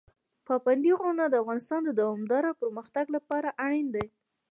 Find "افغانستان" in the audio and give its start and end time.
1.43-1.81